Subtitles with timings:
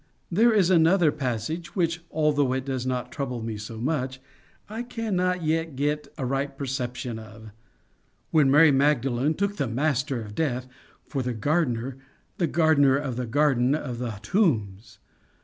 [0.31, 4.19] There is another passage, which, although it does not trouble me so much,
[4.67, 7.51] I cannot yet get a right perception of.
[8.31, 10.67] When Mary Magdalene took the Master of Death
[11.05, 11.97] for the gardener
[12.39, 14.97] the gardener of the garden of the tombs!